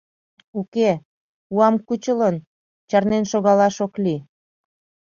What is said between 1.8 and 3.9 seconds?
кучылын, чарнен шогалаш